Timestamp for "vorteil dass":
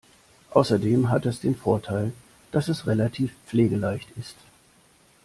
1.55-2.69